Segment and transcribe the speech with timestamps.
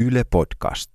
[0.00, 0.90] Yle Podcast.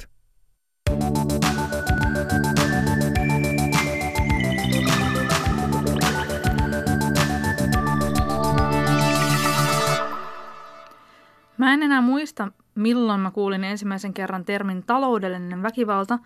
[11.57, 16.19] Mä en enää muista, milloin mä kuulin ensimmäisen kerran termin taloudellinen väkivalta,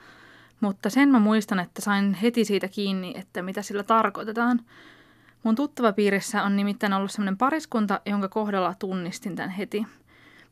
[0.59, 4.59] mutta sen mä muistan, että sain heti siitä kiinni, että mitä sillä tarkoitetaan.
[5.43, 9.85] Mun tuttava piirissä on nimittäin ollut sellainen pariskunta, jonka kohdalla tunnistin tämän heti.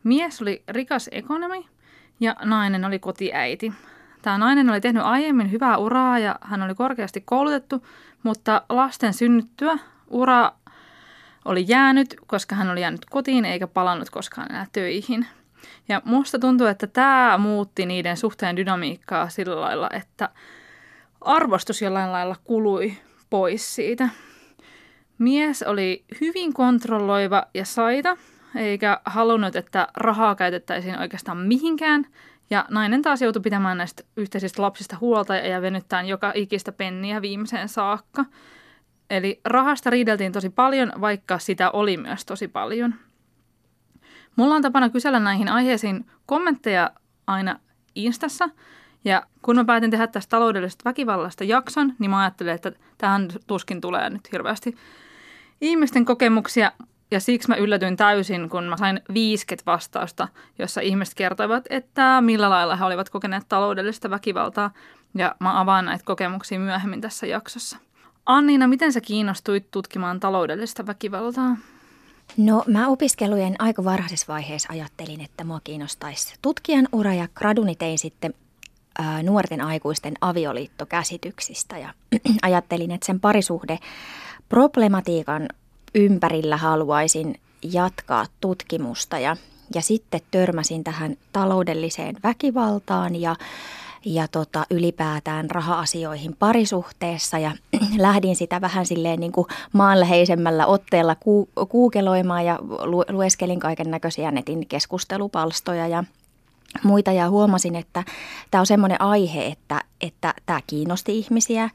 [0.04, 1.75] Mies oli rikas ekonomi
[2.20, 3.74] ja nainen oli kotiäiti.
[4.22, 7.86] Tämä nainen oli tehnyt aiemmin hyvää uraa ja hän oli korkeasti koulutettu,
[8.24, 10.52] mutta lasten synnyttyä ura
[11.46, 15.28] oli jäänyt, koska hän oli jäänyt kotiin eikä palannut koskaan enää töihin.
[15.90, 20.30] Ja musta tuntuu, että tämä muutti niiden suhteen dynamiikkaa sillä lailla, että
[21.22, 22.98] arvostus jollain lailla kului
[23.30, 24.10] pois siitä.
[25.18, 28.18] Mies oli hyvin kontrolloiva ja saita,
[28.56, 32.06] eikä halunnut, että rahaa käytettäisiin oikeastaan mihinkään.
[32.50, 37.70] Ja nainen taas joutui pitämään näistä yhteisistä lapsista huolta ja venyttämään joka ikistä penniä viimeiseen
[37.70, 38.26] saakka.
[39.10, 42.96] Eli rahasta riideltiin tosi paljon, vaikka sitä oli myös tosi paljon.
[44.36, 46.92] Mulla on tapana kysellä näihin aiheisiin kommentteja
[47.28, 47.60] aina
[47.96, 48.50] Instassa.
[49.06, 53.82] Ja kun mä päätin tehdä tästä taloudellisesta väkivallasta jakson, niin mä ajattelin, että tähän tuskin
[53.82, 54.76] tulee nyt hirveästi
[55.62, 56.72] ihmisten kokemuksia.
[57.12, 60.28] Ja siksi mä yllätyin täysin, kun mä sain 50 vastausta,
[60.60, 64.72] jossa ihmiset kertoivat, että millä lailla he olivat kokeneet taloudellista väkivaltaa.
[65.16, 67.78] Ja mä avaan näitä kokemuksia myöhemmin tässä jaksossa.
[68.26, 71.58] Anniina, miten sä kiinnostuit tutkimaan taloudellista väkivaltaa?
[72.38, 78.00] No mä opiskelujen aika varhaisessa vaiheessa ajattelin, että mua kiinnostaisi tutkijan ura ja graduni tein
[78.00, 78.34] sitten
[79.00, 81.94] ää, nuorten aikuisten avioliittokäsityksistä ja
[82.42, 83.80] ajattelin, että sen parisuhde
[84.50, 85.50] problematiikan
[85.96, 87.40] ympärillä haluaisin
[87.74, 89.38] jatkaa tutkimusta ja,
[89.76, 93.36] ja sitten törmäsin tähän taloudelliseen väkivaltaan ja
[94.08, 97.52] ja tota, ylipäätään raha-asioihin parisuhteessa ja
[97.98, 104.32] lähdin sitä vähän silleen niin kuin maanläheisemmällä otteella ku, kuukeloimaan ja lu, lueskelin kaiken näköisiä
[104.32, 106.04] netin keskustelupalstoja ja
[106.84, 108.04] muita ja huomasin, että
[108.52, 111.70] tämä on semmoinen aihe, että, että tämä kiinnosti ihmisiä.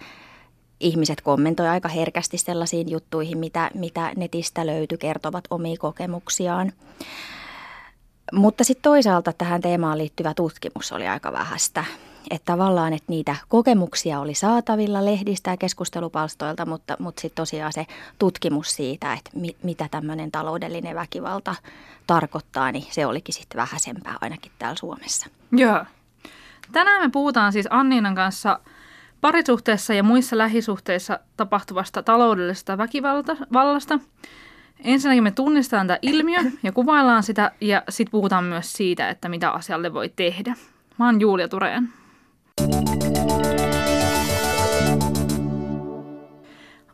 [0.80, 6.72] Ihmiset kommentoivat aika herkästi sellaisiin juttuihin, mitä, mitä netistä löytyi, kertovat omia kokemuksiaan.
[8.32, 11.84] Mutta sitten toisaalta tähän teemaan liittyvä tutkimus oli aika vähäistä
[12.30, 17.86] että tavallaan, että niitä kokemuksia oli saatavilla lehdistä ja keskustelupalstoilta, mutta, mutta sitten tosiaan se
[18.18, 21.54] tutkimus siitä, että mi, mitä tämmöinen taloudellinen väkivalta
[22.06, 25.26] tarkoittaa, niin se olikin sitten vähäisempää ainakin täällä Suomessa.
[25.52, 25.84] Joo.
[26.72, 28.60] Tänään me puhutaan siis Anniinan kanssa
[29.20, 33.98] parisuhteessa ja muissa lähisuhteissa tapahtuvasta taloudellisesta väkivallasta.
[34.84, 39.50] Ensinnäkin me tunnistetaan tämä ilmiö ja kuvaillaan sitä ja sitten puhutaan myös siitä, että mitä
[39.50, 40.54] asialle voi tehdä.
[40.98, 41.88] Mä oon Julia Tureen.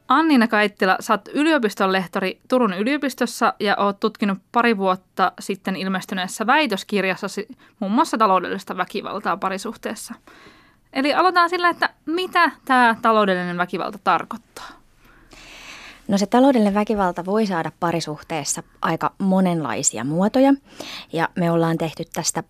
[0.09, 6.47] Anniina Kaittila, sä oot yliopiston lehtori Turun yliopistossa ja oot tutkinut pari vuotta sitten ilmestyneessä
[6.47, 7.49] väitöskirjassasi
[7.81, 10.15] muun muassa taloudellista väkivaltaa parisuhteessa.
[10.97, 14.69] Eli aloitetaan sillä, että mitä tämä taloudellinen väkivalta tarkoittaa?
[16.09, 20.55] No se taloudellinen väkivalta voi saada parisuhteessa aika monenlaisia muotoja
[21.13, 22.43] ja me ollaan tehty tästä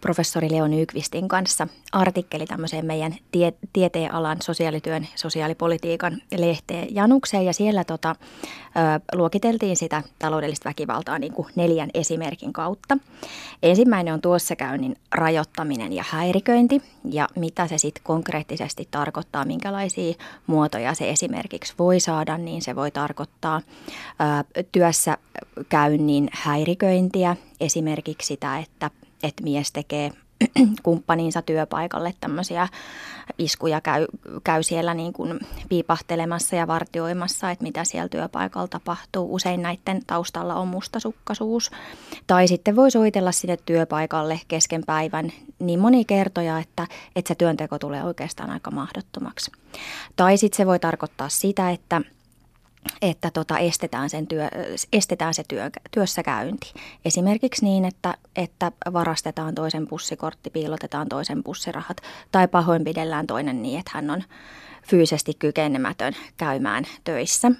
[0.00, 7.84] professori Leo Nykvistin kanssa artikkeli tämmöiseen meidän tie, tieteenalan sosiaalityön sosiaalipolitiikan lehteen Janukseen ja siellä
[7.84, 12.98] tota, ö, luokiteltiin sitä taloudellista väkivaltaa niin kuin neljän esimerkin kautta.
[13.62, 20.14] Ensimmäinen on tuossa käynnin rajoittaminen ja häiriköinti ja mitä se sitten konkreettisesti tarkoittaa, minkälaisia
[20.46, 23.60] muotoja se esimerkiksi voi saada, niin se voi tarkoittaa
[24.56, 25.18] ö, työssä
[25.68, 28.90] käynnin häiriköintiä, esimerkiksi sitä, että
[29.22, 30.12] että mies tekee
[30.82, 32.68] kumppaninsa työpaikalle tämmöisiä
[33.38, 34.06] iskuja, käy,
[34.44, 39.34] käy siellä niin kuin piipahtelemassa ja vartioimassa, että mitä siellä työpaikalla tapahtuu.
[39.34, 41.70] Usein näiden taustalla on mustasukkaisuus.
[42.26, 47.78] Tai sitten voi soitella sinne työpaikalle kesken päivän niin moni kertoja, että, että se työnteko
[47.78, 49.52] tulee oikeastaan aika mahdottomaksi.
[50.16, 52.00] Tai sitten se voi tarkoittaa sitä, että–
[53.02, 54.48] että tota estetään, sen työ,
[54.92, 56.72] estetään se työ, työssäkäynti.
[57.04, 61.96] Esimerkiksi niin, että, että varastetaan toisen bussikortti, piilotetaan toisen bussirahat
[62.32, 64.22] tai pahoinpidellään toinen niin, että hän on
[64.90, 67.52] fyysisesti kykenemätön käymään töissä.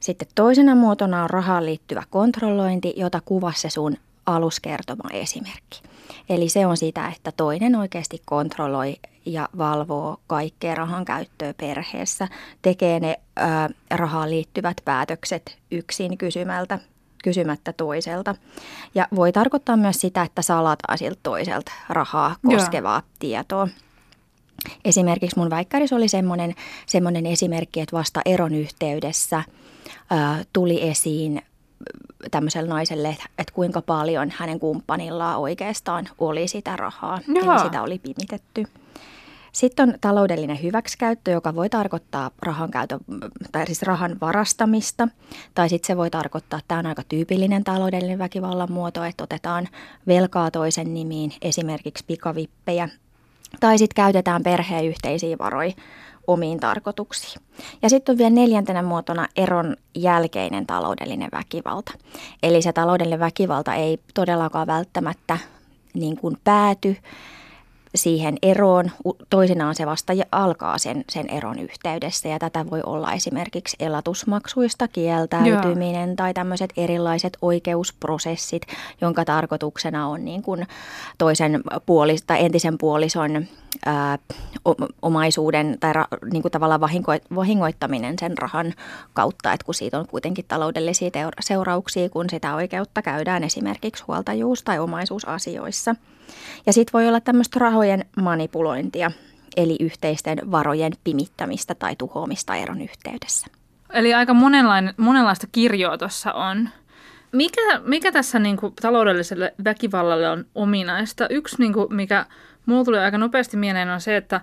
[0.00, 3.96] Sitten toisena muotona on rahaan liittyvä kontrollointi, jota kuvasi se sun
[4.26, 5.82] aluskertoma esimerkki.
[6.28, 8.96] Eli se on sitä, että toinen oikeasti kontrolloi
[9.26, 12.28] ja valvoo kaikkea rahan käyttöä perheessä,
[12.62, 16.78] tekee ne ää, rahaan liittyvät päätökset yksin kysymältä,
[17.24, 18.34] kysymättä toiselta.
[18.94, 23.16] Ja voi tarkoittaa myös sitä, että salataan siltä toiselta rahaa koskevaa Joo.
[23.18, 23.68] tietoa.
[24.84, 26.54] Esimerkiksi mun väikkäris oli semmoinen,
[26.86, 29.44] semmoinen esimerkki, että vasta eron yhteydessä
[30.10, 31.42] ää, tuli esiin
[32.30, 33.08] tämmöiselle naiselle,
[33.38, 37.20] että kuinka paljon hänen kumppanillaan oikeastaan oli sitä rahaa.
[37.28, 37.52] Joo.
[37.52, 38.64] Eli sitä oli pimitetty.
[39.56, 43.00] Sitten on taloudellinen hyväksikäyttö, joka voi tarkoittaa rahan, käytön,
[43.52, 45.08] tai siis rahan varastamista.
[45.54, 49.68] Tai sitten se voi tarkoittaa, että tämä on aika tyypillinen taloudellinen väkivallan muoto, että otetaan
[50.06, 52.88] velkaa toisen nimiin, esimerkiksi pikavippejä.
[53.60, 55.72] Tai sitten käytetään perheen yhteisiä varoja
[56.26, 57.42] omiin tarkoituksiin.
[57.82, 61.92] Ja sitten on vielä neljäntenä muotona eron jälkeinen taloudellinen väkivalta.
[62.42, 65.38] Eli se taloudellinen väkivalta ei todellakaan välttämättä
[65.94, 66.96] niin kuin pääty
[67.96, 68.90] siihen eroon.
[69.30, 76.08] Toisinaan se vasta alkaa sen, sen eron yhteydessä ja tätä voi olla esimerkiksi elatusmaksuista kieltäytyminen
[76.08, 76.16] Joo.
[76.16, 78.62] tai tämmöiset erilaiset oikeusprosessit,
[79.00, 80.66] jonka tarkoituksena on niin kuin
[81.18, 83.46] toisen puolis, tai entisen puolison
[83.86, 84.18] ää,
[85.02, 88.74] omaisuuden tai ra, niin kuin tavallaan vahinko, vahingoittaminen sen rahan
[89.14, 91.10] kautta, että kun siitä on kuitenkin taloudellisia
[91.40, 95.94] seurauksia, kun sitä oikeutta käydään esimerkiksi huoltajuus- tai omaisuusasioissa.
[96.66, 99.10] Ja sitten voi olla tämmöistä rahojen manipulointia,
[99.56, 103.46] eli yhteisten varojen pimittämistä tai tuhoamista eron yhteydessä.
[103.92, 104.34] Eli aika
[104.96, 106.68] monenlaista kirjoa tuossa on.
[107.32, 111.28] Mikä, mikä tässä niin kuin, taloudelliselle väkivallalle on ominaista?
[111.28, 112.26] Yksi, niin kuin, mikä
[112.66, 114.40] mulla tuli aika nopeasti mieleen, on se, että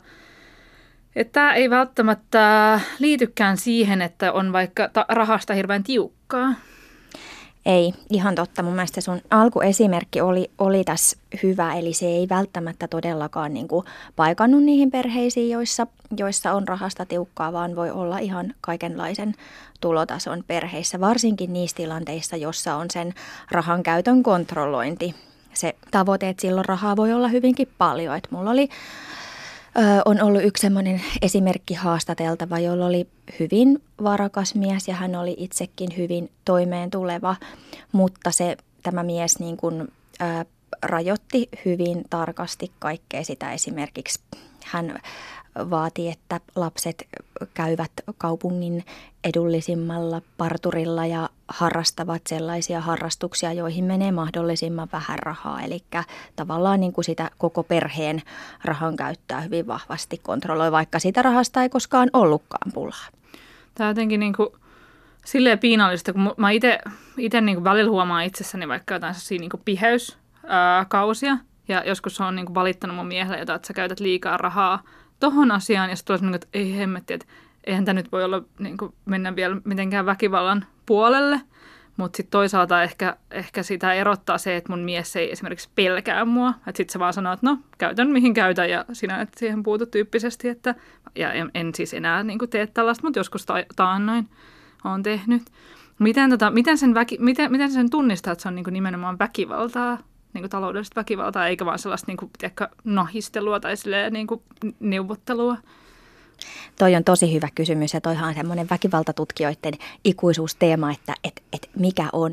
[1.16, 6.54] että tämä ei välttämättä liitykään siihen, että on vaikka ta- rahasta hirveän tiukkaa.
[7.66, 8.64] Ei, ihan totta.
[8.64, 13.86] Mun mielestä sun alkuesimerkki oli, oli tässä hyvä, eli se ei välttämättä todellakaan niin kuin
[14.16, 15.88] paikannut niihin perheisiin, joissa,
[16.18, 19.36] joissa on rahasta tiukkaa, vaan voi olla ihan kaikenlaisen
[19.82, 23.14] tulotason perheissä, varsinkin niissä tilanteissa, jossa on sen
[23.52, 25.16] rahan käytön kontrollointi.
[25.54, 28.16] Se tavoite, että silloin rahaa voi olla hyvinkin paljon.
[28.18, 28.70] Että mulla oli
[30.06, 33.08] on ollut yksi sellainen esimerkki haastateltava, jolla oli
[33.40, 37.36] hyvin varakas mies ja hän oli itsekin hyvin toimeen tuleva,
[37.92, 40.46] mutta se, tämä mies niin kuin, ää,
[40.82, 44.20] rajoitti hyvin tarkasti kaikkea sitä esimerkiksi.
[44.66, 45.00] Hän
[45.70, 47.08] vaati, että lapset
[47.54, 48.86] käyvät kaupungin
[49.24, 55.62] edullisimmalla parturilla ja harrastavat sellaisia harrastuksia, joihin menee mahdollisimman vähän rahaa.
[55.62, 55.84] Eli
[56.36, 58.22] tavallaan niin kuin sitä koko perheen
[58.66, 63.08] rahan käyttää hyvin vahvasti kontrolloi, vaikka sitä rahasta ei koskaan ollutkaan pulaa.
[63.76, 64.50] Tämä jotenkin niin kuin
[65.26, 66.52] silleen piinallista, kun mä
[67.18, 71.38] itse niin välillä huomaan itsessäni vaikka jotain niin kuin piheyskausia.
[71.68, 74.84] Ja joskus on niin kuin valittanut mun miehelle, että sä käytät liikaa rahaa
[75.24, 75.90] tohon asiaan.
[75.90, 77.26] Ja sitten tulee että ei hemmetti, että
[77.64, 81.42] eihän tämä nyt voi olla niin kuin mennä vielä mitenkään väkivallan puolelle.
[81.98, 86.50] Mutta sitten toisaalta ehkä, ehkä sitä erottaa se, että mun mies ei esimerkiksi pelkää mua.
[86.50, 89.86] Että sitten se vaan sanoo, että no, käytän mihin käytän ja sinä et siihen puutu
[89.86, 90.50] tyyppisesti.
[90.50, 90.76] Että,
[91.16, 94.28] ja en, en siis enää niin tee tällaista, mutta joskus ta- taannoin
[94.86, 95.44] olen tehnyt.
[96.00, 99.98] Miten, tota, miten, sen väki, miten, miten sen tunnistaa, että se on niin nimenomaan väkivaltaa
[100.34, 104.42] niin kuin taloudellista väkivaltaa, eikä vaan sellaista niin kuin, tiedätkö, nahistelua tai silleen, niin kuin,
[104.80, 105.58] neuvottelua?
[106.80, 112.10] Toi on tosi hyvä kysymys ja toihan on semmoinen väkivaltatutkijoiden ikuisuusteema, että et, et mikä,
[112.14, 112.32] on,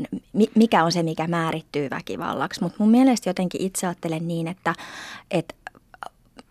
[0.55, 2.63] mikä on se, mikä määrittyy väkivallaksi.
[2.63, 4.75] Mutta mun mielestä jotenkin itse ajattelen niin, että
[5.31, 5.57] et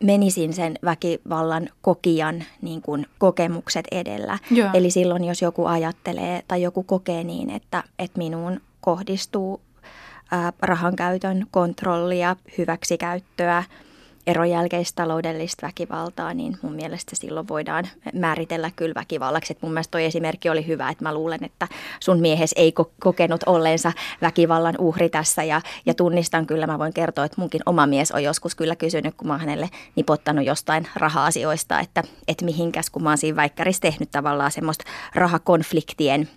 [0.04, 4.40] menisin sen väkivallan kokijan niin kuin kokemukset edellä.
[4.52, 4.70] Joo.
[4.74, 9.62] Eli silloin, jos joku ajattelee tai joku kokee niin, että, että minuun kohdistuu
[10.62, 13.64] rahan käytön kontrollia, hyväksikäyttöä,
[14.30, 19.54] eron jälkeistä taloudellista väkivaltaa, niin mun mielestä silloin voidaan määritellä kyllä väkivallaksi.
[19.54, 21.68] Et mun mielestä toi esimerkki oli hyvä, että mä luulen, että
[22.00, 27.26] sun miehes ei kokenut olleensa väkivallan uhri tässä ja, ja tunnistan kyllä, mä voin kertoa,
[27.26, 31.80] että munkin oma mies on joskus kyllä kysynyt, kun mä oon hänelle nipottanut jostain raha-asioista,
[31.80, 36.30] että, että mihinkäs, kun mä oon siinä väikkärissä tehnyt tavallaan semmoista rahakonfliktien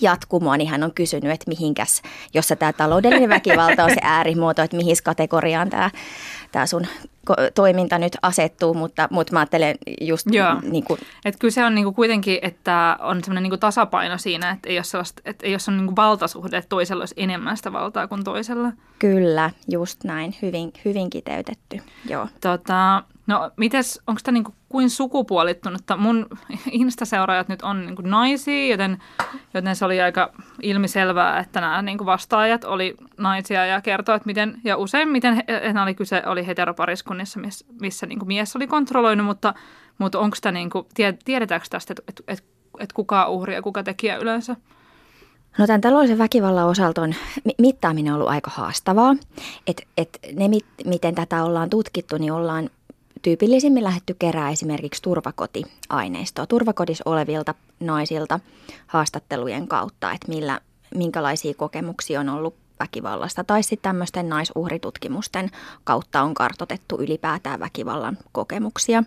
[0.00, 2.02] jatkumoa, niin hän on kysynyt, että mihinkäs,
[2.34, 5.90] jossa tämä taloudellinen väkivalta on se äärimuoto, että mihin kategoriaan tämä,
[6.52, 6.86] tämä sun
[7.54, 10.60] toiminta nyt asettuu, mutta, mutta mä ajattelen just Joo.
[10.62, 11.00] niin kuin...
[11.24, 14.68] Että kyllä se on niin kuin kuitenkin, että on semmoinen niin kuin tasapaino siinä, että
[14.68, 17.72] ei ole, sellaista, että ei ole sellainen niin kuin valtasuhde, että toisella olisi enemmän sitä
[17.72, 18.72] valtaa kuin toisella.
[18.98, 22.28] Kyllä, just näin, hyvin, hyvin kiteytetty, joo.
[22.40, 25.96] Tota, no mites, onko tämä niin kuin sukupuolittunutta.
[25.96, 26.26] Mun
[26.70, 28.98] Insta-seuraajat nyt on niin kuin naisia, joten,
[29.54, 34.60] joten se oli aika ilmiselvää, että nämä niin kuin vastaajat oli naisia ja kertoivat, miten,
[34.64, 39.54] ja useimmiten nämä oli kyse oli heteropariskunnissa, missä, missä niin kuin mies oli kontrolloinut, mutta,
[39.98, 40.86] mutta onko tämä, niin kuin,
[41.24, 42.44] tiedetäänkö tästä, että, että, että,
[42.78, 44.56] että kuka uhri ja kuka tekijä yleensä?
[45.58, 47.14] No tämän taloudellisen väkivallan osalta on
[47.58, 49.16] mittaaminen ollut aika haastavaa.
[49.66, 52.70] Et, et ne, mit, miten tätä ollaan tutkittu, niin ollaan
[53.26, 58.40] tyypillisimmin lähetty kerää esimerkiksi turvakotiaineistoa turvakodissa olevilta naisilta
[58.86, 60.60] haastattelujen kautta, että millä,
[60.94, 65.50] minkälaisia kokemuksia on ollut väkivallasta tai sitten tämmöisten naisuhritutkimusten
[65.84, 69.02] kautta on kartotettu ylipäätään väkivallan kokemuksia.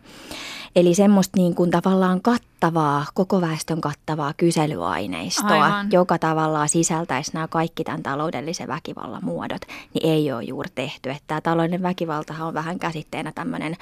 [0.76, 5.88] Eli semmoista niin kuin tavallaan kattavaa, koko väestön kattavaa kyselyaineistoa, Aivan.
[5.92, 9.62] joka tavallaan sisältäisi nämä kaikki tämän taloudellisen väkivallan muodot,
[9.94, 11.10] niin ei ole juuri tehty.
[11.10, 13.76] Että tämä taloudellinen väkivaltahan on vähän käsitteenä tämmöinen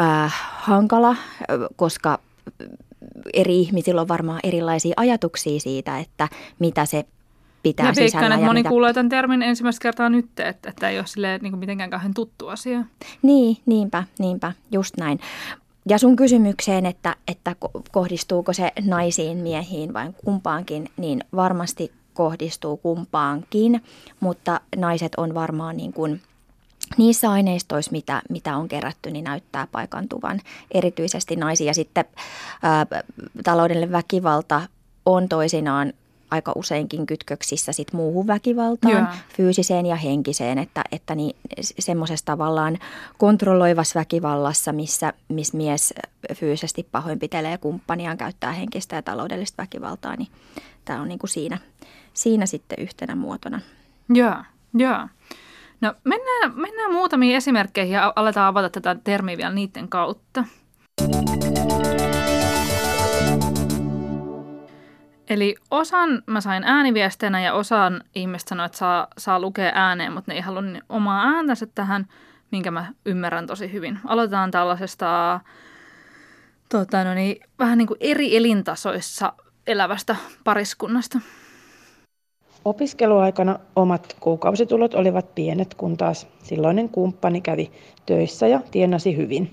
[0.00, 1.16] äh, hankala,
[1.76, 2.18] koska
[3.34, 7.04] eri ihmisillä on varmaan erilaisia ajatuksia siitä, että mitä se
[7.62, 8.34] pitää ja sisällä.
[8.34, 8.68] että moni mitä...
[8.68, 12.14] kuulee tämän termin ensimmäistä kertaa nyt, että, että ei ole silleen, niin kuin mitenkään kauhean
[12.14, 12.84] tuttu asia.
[13.22, 15.20] Niin, niinpä, niinpä, just näin.
[15.88, 17.56] Ja sun kysymykseen, että, että
[17.92, 23.82] kohdistuuko se naisiin, miehiin vai kumpaankin, niin varmasti kohdistuu kumpaankin,
[24.20, 26.20] mutta naiset on varmaan niin kuin
[26.96, 31.66] niissä aineistoissa, mitä, mitä on kerätty, niin näyttää paikantuvan erityisesti naisia.
[31.66, 32.04] Ja sitten
[32.62, 32.86] ää,
[33.44, 34.62] taloudellinen väkivalta
[35.06, 35.92] on toisinaan
[36.30, 39.06] aika useinkin kytköksissä sit muuhun väkivaltaan, Joo.
[39.36, 42.78] fyysiseen ja henkiseen, että, että niin, semmoisessa tavallaan
[43.18, 45.94] kontrolloivassa väkivallassa, missä, missä mies
[46.34, 50.28] fyysisesti pahoinpitelee kumppaniaan, käyttää henkistä ja taloudellista väkivaltaa, niin
[50.84, 51.58] tämä on niin kuin siinä,
[52.14, 53.60] siinä sitten yhtenä muotona.
[54.14, 54.36] Joo,
[54.74, 55.08] joo.
[55.80, 60.44] No mennään, mennään muutamiin esimerkkeihin ja aletaan avata tätä termiä vielä niiden kautta.
[65.30, 70.30] Eli osan mä sain ääniviesteinä ja osan ihmistä sanoi, että saa, saa lukea ääneen, mutta
[70.30, 72.06] ne ei halunnut omaa ääntänsä tähän,
[72.50, 73.98] minkä mä ymmärrän tosi hyvin.
[74.04, 75.40] Aloitetaan tällaisesta
[76.68, 79.32] tota, no niin, vähän niin kuin eri elintasoissa
[79.66, 81.18] elävästä pariskunnasta.
[82.64, 87.72] Opiskeluaikana omat kuukausitulot olivat pienet, kun taas silloinen kumppani kävi
[88.06, 89.48] töissä ja tienasi hyvin.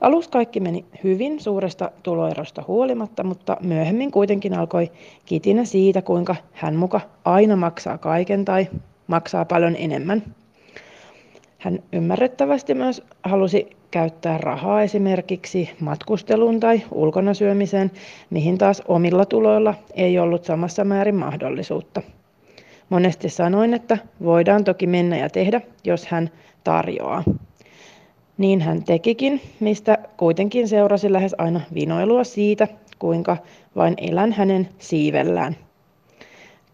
[0.00, 4.92] Alussa kaikki meni hyvin suuresta tuloerosta huolimatta, mutta myöhemmin kuitenkin alkoi
[5.26, 8.68] kitinä siitä, kuinka hän muka aina maksaa kaiken tai
[9.06, 10.22] maksaa paljon enemmän.
[11.58, 17.90] Hän ymmärrettävästi myös halusi käyttää rahaa esimerkiksi matkusteluun tai ulkona syömiseen,
[18.30, 22.02] mihin taas omilla tuloilla ei ollut samassa määrin mahdollisuutta.
[22.88, 26.30] Monesti sanoin, että voidaan toki mennä ja tehdä, jos hän
[26.64, 27.24] tarjoaa.
[28.38, 33.36] Niin hän tekikin, mistä kuitenkin seurasi lähes aina vinoilua siitä, kuinka
[33.76, 35.56] vain elän hänen siivellään.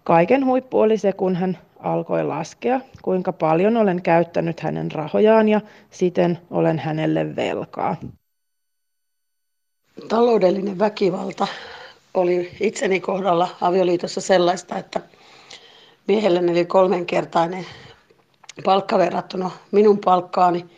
[0.04, 5.60] Kaiken huippu oli se, kun hän alkoi laskea, kuinka paljon olen käyttänyt hänen rahojaan ja
[5.90, 7.96] siten olen hänelle velkaa.
[10.08, 11.46] Taloudellinen väkivalta
[12.14, 15.00] oli itseni kohdalla avioliitossa sellaista, että
[16.08, 17.66] miehelle oli kolmenkertainen
[18.64, 20.66] palkka verrattuna minun palkkaani–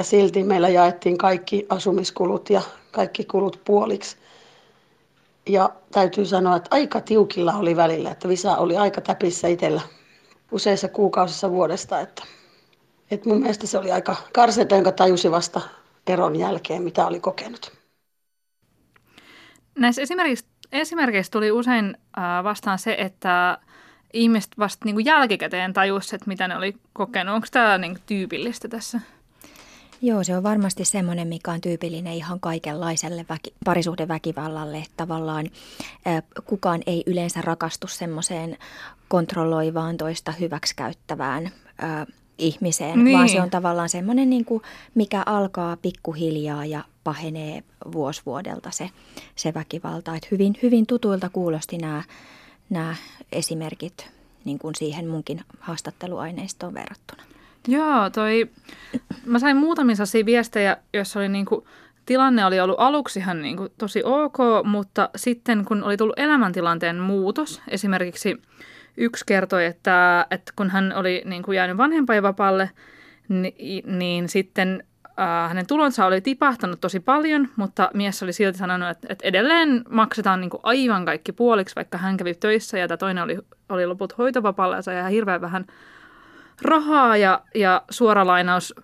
[0.00, 4.16] ja silti meillä jaettiin kaikki asumiskulut ja kaikki kulut puoliksi.
[5.48, 9.80] Ja täytyy sanoa, että aika tiukilla oli välillä, että Visa oli aika täpissä itsellä
[10.52, 12.00] useissa kuukausissa vuodesta.
[12.00, 12.22] Että,
[13.10, 15.60] että mun mielestä se oli aika karseta, jonka tajusi vasta
[16.06, 17.72] eron jälkeen, mitä oli kokenut.
[19.78, 21.96] Näissä esimerkiksi, esimerkiksi tuli usein
[22.44, 23.58] vastaan se, että
[24.12, 27.34] ihmiset vasta niin kuin jälkikäteen tajusivat, että mitä ne oli kokenut.
[27.34, 29.00] Onko tämä niin tyypillistä tässä?
[30.02, 34.78] Joo, se on varmasti semmoinen, mikä on tyypillinen ihan kaikenlaiselle väki, parisuhdeväkivallalle.
[34.78, 35.50] Että tavallaan
[36.44, 38.58] kukaan ei yleensä rakastu semmoiseen
[39.08, 42.06] kontrolloivaan toista hyväksikäyttävään ä,
[42.38, 43.16] ihmiseen, niin.
[43.16, 44.62] vaan se on tavallaan semmoinen, niin kuin,
[44.94, 48.90] mikä alkaa pikkuhiljaa ja pahenee vuosi vuodelta se,
[49.36, 50.16] se väkivalta.
[50.16, 52.02] Että hyvin, hyvin tutuilta kuulosti nämä,
[52.70, 52.96] nämä
[53.32, 54.10] esimerkit
[54.44, 57.22] niin kuin siihen munkin haastatteluaineistoon verrattuna.
[57.68, 58.50] Joo, toi,
[59.26, 61.66] mä sain muutamia sellaisia viestejä, joissa oli niinku,
[62.06, 67.62] tilanne oli ollut aluksi ihan niinku tosi ok, mutta sitten kun oli tullut elämäntilanteen muutos,
[67.68, 68.42] esimerkiksi
[68.96, 72.70] yksi kertoi, että, että kun hän oli niinku jäänyt vanhempainvapaalle,
[73.28, 74.84] niin, niin sitten
[75.48, 80.40] hänen tulonsa oli tipahtanut tosi paljon, mutta mies oli silti sanonut, että, että edelleen maksetaan
[80.40, 83.38] niin kuin aivan kaikki puoliksi, vaikka hän kävi töissä ja tämä toinen oli,
[83.68, 85.66] oli loput hoitovapaalla ja sai ihan hirveän vähän
[86.62, 88.74] rahaa ja, ja suora lainaus.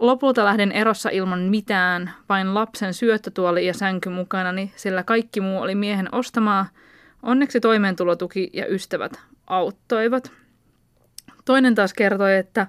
[0.00, 5.60] Lopulta lähden erossa ilman mitään, vain lapsen syöttötuoli ja sänky mukana, niin sillä kaikki muu
[5.60, 6.66] oli miehen ostamaa.
[7.22, 10.32] Onneksi toimeentulotuki ja ystävät auttoivat.
[11.44, 12.66] Toinen taas kertoi, että,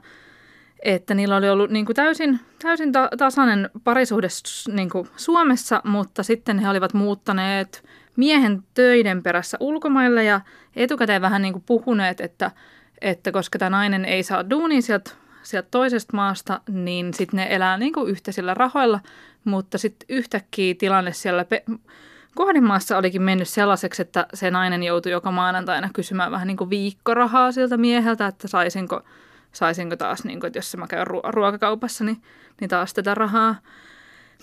[0.83, 4.27] että niillä oli ollut niin kuin täysin, täysin ta- tasainen parisuhde
[4.71, 7.83] niin kuin Suomessa, mutta sitten he olivat muuttaneet
[8.15, 10.41] miehen töiden perässä ulkomailla ja
[10.75, 12.51] etukäteen vähän niin kuin puhuneet, että,
[13.01, 15.11] että koska tämä nainen ei saa duunia sieltä,
[15.43, 18.99] sieltä toisesta maasta, niin sitten ne elää niin kuin yhteisillä rahoilla,
[19.43, 21.63] mutta sitten yhtäkkiä tilanne siellä pe-
[22.35, 27.51] kohdemaassa olikin mennyt sellaiseksi, että se nainen joutui joka maanantaina kysymään vähän niin kuin viikkorahaa
[27.51, 29.01] siltä mieheltä, että saisinko,
[29.51, 32.21] saisinko taas, niin kuin, että jos mä käyn ruokakaupassa, niin,
[32.61, 33.55] niin taas tätä rahaa.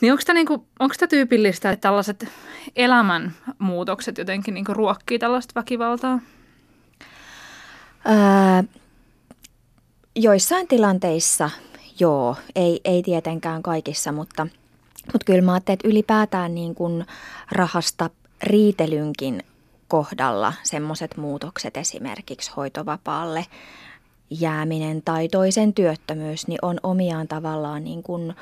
[0.01, 0.67] Niin onko tämä niinku,
[1.09, 2.29] tyypillistä, että tällaiset
[2.77, 6.21] elämänmuutokset jotenkin niinku ruokkii tällaista väkivaltaa?
[10.15, 11.51] Joissain tilanteissa
[12.01, 14.47] joo, ei, ei tietenkään kaikissa, mutta,
[15.13, 17.07] mutta kyllä mä ajattelen, että ylipäätään niin kuin
[17.53, 18.11] rahasta
[18.43, 19.43] riitelynkin
[19.89, 23.47] kohdalla semmoiset muutokset esimerkiksi hoitovapaalle
[24.31, 28.35] jääminen tai toisen työttömyys, niin on omiaan tavallaan niin kuin,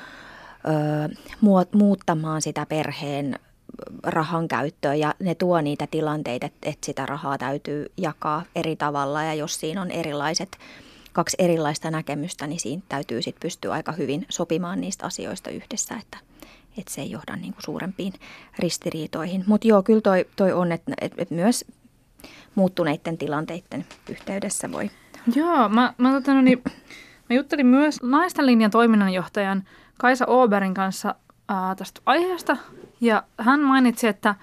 [1.71, 3.39] muuttamaan sitä perheen
[4.03, 9.23] rahan käyttöä ja ne tuo niitä tilanteita, että, että sitä rahaa täytyy jakaa eri tavalla
[9.23, 10.57] ja jos siinä on erilaiset,
[11.13, 16.17] kaksi erilaista näkemystä, niin siinä täytyy sitten pystyä aika hyvin sopimaan niistä asioista yhdessä, että,
[16.77, 18.13] että se ei johda niin kuin suurempiin
[18.59, 19.43] ristiriitoihin.
[19.47, 21.65] Mutta joo, kyllä toi, toi on, että, että myös
[22.55, 24.91] muuttuneiden tilanteiden yhteydessä voi.
[25.35, 26.63] Joo, mä, mä, tota, no niin,
[27.29, 29.63] mä juttelin myös naisten linjan toiminnanjohtajan
[29.97, 31.15] Kaisa Oberin kanssa
[31.49, 32.57] ää, tästä aiheesta.
[33.01, 34.35] Ja hän mainitsi, että,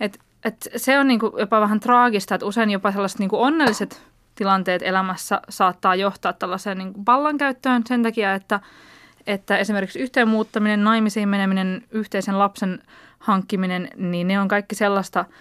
[0.00, 3.42] että, että se on niin kuin jopa vähän traagista, että usein jopa sellaiset niin kuin
[3.42, 4.02] onnelliset
[4.34, 8.60] tilanteet elämässä saattaa johtaa tällaiseen niin vallankäyttöön sen takia, että,
[9.26, 12.82] että esimerkiksi yhteen muuttaminen, naimisiin meneminen, yhteisen lapsen
[13.18, 15.24] hankkiminen, niin ne on kaikki sellaista–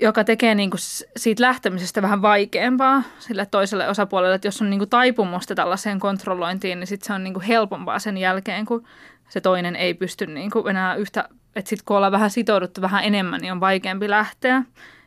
[0.00, 0.80] joka tekee niin kuin
[1.16, 6.80] siitä lähtemisestä vähän vaikeampaa sille toiselle osapuolelle, että jos on niin kuin taipumusta tällaiseen kontrollointiin,
[6.80, 8.84] niin sitten se on niin kuin helpompaa sen jälkeen, kun
[9.28, 13.04] se toinen ei pysty niin kuin enää yhtä, että sitten kun ollaan vähän sitouduttu vähän
[13.04, 14.62] enemmän, niin on vaikeampi lähteä.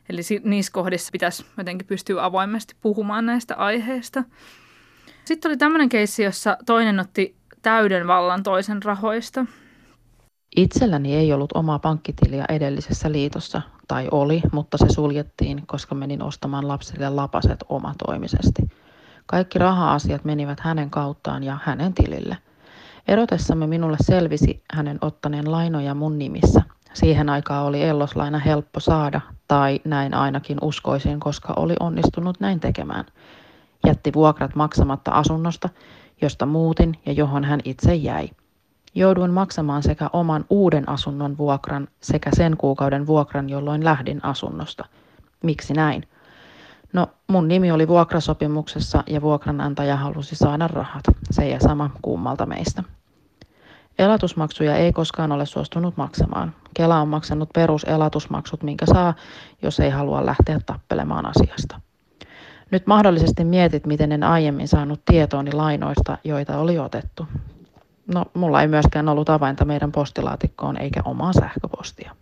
[0.10, 4.24] Eli niissä kohdissa pitäisi jotenkin pystyä avoimesti puhumaan näistä aiheista.
[5.26, 9.46] Sitten oli tämmöinen keissi, jossa toinen otti täyden vallan toisen rahoista.
[10.56, 16.68] Itselläni ei ollut omaa pankkitiliä edellisessä liitossa, tai oli, mutta se suljettiin, koska menin ostamaan
[16.68, 18.62] lapsille lapaset omatoimisesti.
[19.26, 22.38] Kaikki raha-asiat menivät hänen kauttaan ja hänen tilille.
[23.10, 26.62] Erotessamme minulle selvisi hänen ottaneen lainoja mun nimissä.
[26.94, 33.06] Siihen aikaan oli elloslaina helppo saada, tai näin ainakin uskoisin, koska oli onnistunut näin tekemään.
[33.86, 35.70] Jätti vuokrat maksamatta asunnosta,
[36.22, 38.30] josta muutin ja johon hän itse jäi.
[38.96, 44.86] Jouduin maksamaan sekä oman uuden asunnon vuokran sekä sen kuukauden vuokran, jolloin lähdin asunnosta.
[45.44, 46.08] Miksi näin?
[46.94, 51.04] No, mun nimi oli vuokrasopimuksessa ja vuokranantaja halusi saada rahat.
[51.32, 52.84] Se ja sama kummalta meistä.
[54.00, 56.56] Elatusmaksuja ei koskaan ole suostunut maksamaan.
[56.74, 59.14] Kela on maksanut peruselatusmaksut, minkä saa,
[59.62, 61.82] jos ei halua lähteä tappelemaan asiasta.
[62.72, 67.28] Nyt mahdollisesti mietit, miten en aiemmin saanut tietooni lainoista, joita oli otettu.
[68.14, 72.16] No, mulla ei myöskään ollut avainta meidän postilaatikkoon eikä omaa sähköpostia.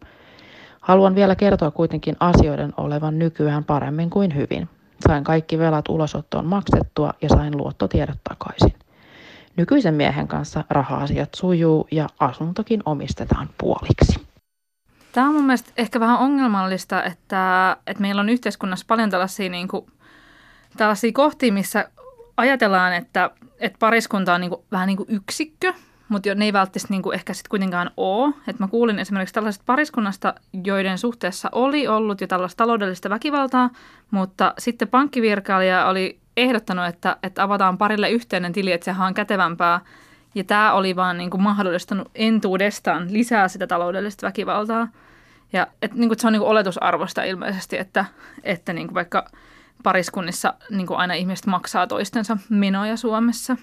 [0.82, 4.70] Haluan vielä kertoa kuitenkin asioiden olevan nykyään paremmin kuin hyvin.
[5.08, 8.87] Sain kaikki velat ulosottoon maksettua ja sain luottotiedot takaisin.
[9.58, 14.28] Nykyisen miehen kanssa raha-asiat sujuu ja asuntokin omistetaan puoliksi.
[15.12, 19.68] Tämä on mun mielestä ehkä vähän ongelmallista, että, että meillä on yhteiskunnassa paljon tällaisia, niin
[19.68, 19.86] kuin,
[20.78, 21.90] tällaisia kohtia, missä
[22.38, 25.74] ajatellaan, että, että pariskunta on niin kuin, vähän niin kuin yksikkö,
[26.10, 28.34] mutta ne ei välttämättä niin ehkä sitten kuitenkaan ole.
[28.48, 33.70] Et mä kuulin esimerkiksi tällaisesta pariskunnasta, joiden suhteessa oli ollut jo tällaista taloudellista väkivaltaa,
[34.12, 39.80] mutta sitten pankkivirkailija oli ehdottanut, että, että avataan parille yhteinen tili, että sehän on kätevämpää.
[40.36, 44.88] Ja tämä oli vaan niin kuin mahdollistanut entuudestaan lisää sitä taloudellista väkivaltaa.
[45.54, 48.06] Ja et, niin kuin, se on niin kuin oletusarvosta ilmeisesti, että,
[48.44, 49.26] että niin kuin vaikka–
[49.84, 53.58] pariskunnissa niin kuin aina ihmiset maksaa toistensa menoja Suomessa.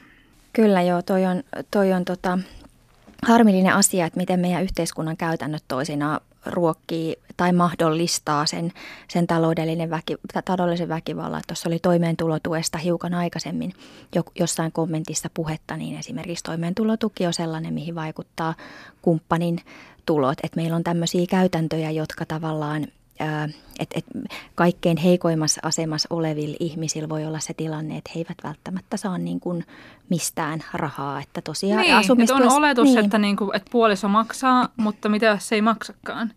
[0.52, 2.38] Kyllä joo, toi on, toi on tota,
[3.26, 8.72] harmillinen asia, että miten meidän yhteiskunnan käytännöt toisinaan ruokkii tai mahdollistaa sen,
[9.08, 11.42] sen taloudellinen väki, taloudellisen väkivallan.
[11.46, 13.72] Tuossa oli toimeentulotuesta hiukan aikaisemmin
[14.14, 18.54] jo, jossain kommentissa puhetta, niin esimerkiksi toimeentulotuki on sellainen, mihin vaikuttaa
[19.02, 19.60] kumppanin
[20.06, 20.38] tulot.
[20.42, 22.86] Että meillä on tämmöisiä käytäntöjä, jotka tavallaan
[23.78, 24.04] että et
[24.54, 29.40] kaikkein heikoimmassa asemassa olevilla ihmisillä voi olla se tilanne, että he eivät välttämättä saa niin
[29.40, 29.64] kuin
[30.08, 31.20] mistään rahaa.
[31.20, 32.98] Että tosiaan niin, että on oletus, niin.
[32.98, 36.32] että, niin kuin, että puoliso maksaa, mutta mitä jos se ei maksakaan?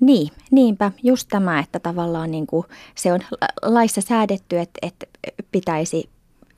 [0.00, 0.92] Niin, niinpä.
[1.02, 3.20] Just tämä, että tavallaan niin kuin se on
[3.62, 5.06] laissa säädetty, että, että
[5.52, 6.10] pitäisi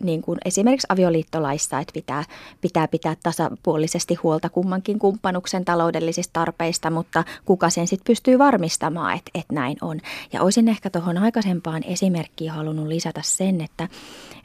[0.03, 2.25] niin kuin esimerkiksi avioliittolaissa, että pitää,
[2.61, 9.31] pitää pitää tasapuolisesti huolta kummankin kumppanuksen taloudellisista tarpeista, mutta kuka sen sitten pystyy varmistamaan, että,
[9.35, 10.01] että näin on.
[10.33, 13.89] Ja olisin ehkä tuohon aikaisempaan esimerkkiin halunnut lisätä sen, että,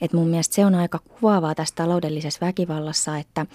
[0.02, 3.46] että mun mielestä se on aika kuvaavaa tässä taloudellisessa väkivallassa, että,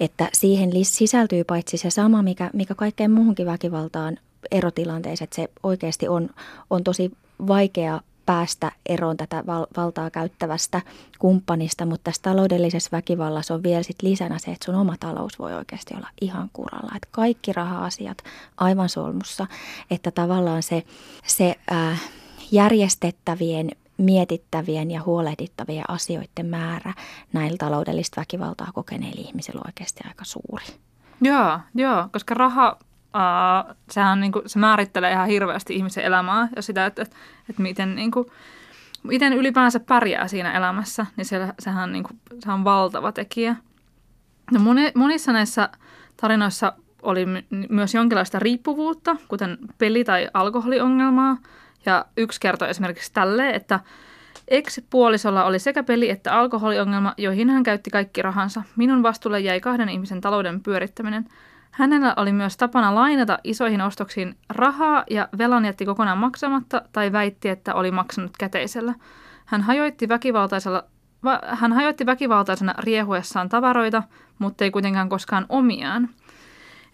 [0.00, 4.18] että siihen sisältyy paitsi se sama, mikä, mikä kaikkeen muuhunkin väkivaltaan
[4.50, 6.30] erotilanteessa, että se oikeasti on,
[6.70, 7.10] on tosi
[7.46, 8.00] vaikea
[8.32, 10.82] päästä eroon tätä val- valtaa käyttävästä
[11.18, 15.54] kumppanista, mutta tässä taloudellisessa väkivallassa on vielä sit lisänä se, että sun oma talous voi
[15.54, 16.92] oikeasti olla ihan kuralla.
[16.96, 18.18] Että kaikki raha-asiat
[18.56, 19.46] aivan solmussa,
[19.90, 20.82] että tavallaan se,
[21.26, 22.00] se äh,
[22.52, 26.94] järjestettävien mietittävien ja huolehdittavien asioiden määrä
[27.32, 30.64] näillä taloudellista väkivaltaa kokeneilla ihmisillä on oikeasti aika suuri.
[31.20, 32.78] Joo, joo koska raha
[33.16, 37.16] uh, sehän niin kuin, se määrittelee ihan hirveästi ihmisen elämää ja sitä, että, että,
[37.50, 38.26] että miten, niin kuin,
[39.02, 43.56] miten ylipäänsä pärjää siinä elämässä, niin se, sehän niin kuin, se on valtava tekijä.
[44.50, 45.68] No moni, monissa näissä
[46.16, 46.72] tarinoissa
[47.02, 47.26] oli
[47.68, 51.36] myös jonkinlaista riippuvuutta, kuten peli- tai alkoholiongelmaa.
[51.86, 53.80] Ja yksi kertoi esimerkiksi tälle, että
[54.48, 58.62] ex-puolisolla oli sekä peli- että alkoholiongelma, joihin hän käytti kaikki rahansa.
[58.76, 61.26] Minun vastuulle jäi kahden ihmisen talouden pyörittäminen–
[61.72, 67.48] Hänellä oli myös tapana lainata isoihin ostoksiin rahaa ja velan jätti kokonaan maksamatta tai väitti,
[67.48, 68.94] että oli maksanut käteisellä.
[69.44, 70.84] Hän hajoitti väkivaltaisella
[71.46, 74.02] hän hajoitti väkivaltaisena riehuessaan tavaroita,
[74.38, 76.08] mutta ei kuitenkaan koskaan omiaan.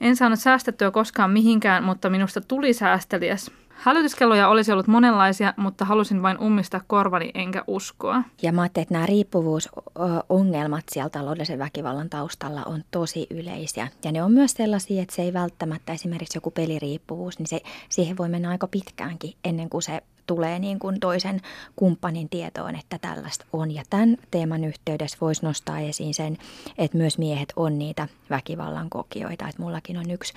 [0.00, 3.50] En saanut säästettyä koskaan mihinkään, mutta minusta tuli säästeliäs.
[3.78, 8.22] Hälytyskelloja olisi ollut monenlaisia, mutta halusin vain ummistaa korvani enkä uskoa.
[8.42, 13.88] Ja mä ajattelin, että nämä riippuvuusongelmat siellä taloudellisen väkivallan taustalla on tosi yleisiä.
[14.04, 18.16] Ja ne on myös sellaisia, että se ei välttämättä esimerkiksi joku peliriippuvuus, niin se, siihen
[18.16, 21.40] voi mennä aika pitkäänkin ennen kuin se tulee niin kuin toisen
[21.76, 23.70] kumppanin tietoon, että tällaista on.
[23.70, 26.38] Ja tämän teeman yhteydessä voisi nostaa esiin sen,
[26.78, 29.48] että myös miehet on niitä väkivallan kokijoita.
[29.48, 30.32] Että mullakin on yksi,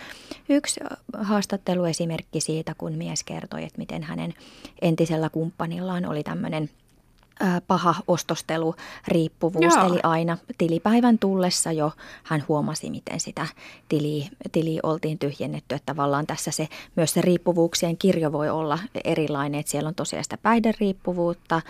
[0.50, 0.80] yksi
[1.18, 4.34] haastatteluesimerkki siitä, kun mies kertoi, että miten hänen
[4.82, 6.70] entisellä kumppanillaan oli tämmöinen–
[7.68, 8.76] paha ostostelu,
[9.08, 9.76] riippuvuus.
[9.76, 9.86] Joo.
[9.88, 11.92] Eli aina tilipäivän tullessa jo
[12.24, 13.48] hän huomasi, miten sitä
[13.90, 15.76] tiliä, tili oltiin tyhjennetty.
[15.76, 20.24] Että tavallaan tässä se, myös se riippuvuuksien kirjo voi olla erilainen, että siellä on tosiaan
[20.24, 21.62] sitä päihderiippuvuutta,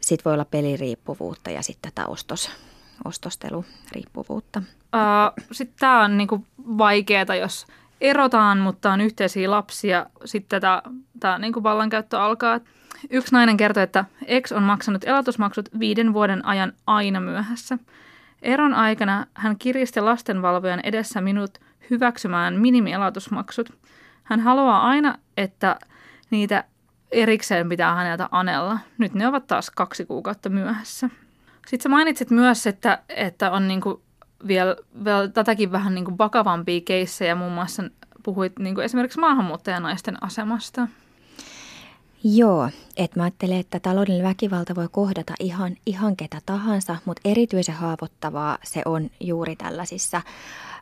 [0.00, 2.50] sitten voi olla peliriippuvuutta ja sitten tätä ostos,
[3.04, 4.62] ostosteluriippuvuutta.
[5.52, 7.66] Sitten tämä on niinku vaikeaa, jos
[8.00, 10.06] erotaan, mutta on yhteisiä lapsia.
[10.24, 10.62] Sitten
[11.20, 12.60] tämä niinku vallankäyttö alkaa.
[13.10, 17.78] Yksi nainen kertoi, että ex on maksanut elatusmaksut viiden vuoden ajan aina myöhässä.
[18.42, 21.58] Eron aikana hän kiristi lastenvalvojan edessä minut
[21.90, 23.72] hyväksymään minimielatusmaksut.
[24.24, 25.76] Hän haluaa aina, että
[26.30, 26.64] niitä
[27.12, 28.78] erikseen pitää häneltä anella.
[28.98, 31.10] Nyt ne ovat taas kaksi kuukautta myöhässä.
[31.66, 34.02] Sitten sä mainitsit myös, että, että on niinku
[34.46, 37.34] vielä, vielä tätäkin vähän niinku vakavampia keissejä.
[37.34, 37.82] Muun muassa
[38.22, 40.88] puhuit niinku esimerkiksi maahanmuuttajanaisten asemasta.
[42.24, 47.74] Joo, että mä ajattelen, että taloudellinen väkivalta voi kohdata ihan, ihan ketä tahansa, mutta erityisen
[47.74, 50.22] haavoittavaa se on juuri tällaisissa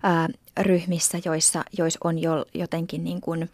[0.03, 0.29] ää,
[0.61, 3.51] ryhmissä, joissa, joissa on jo jotenkin niin kuin,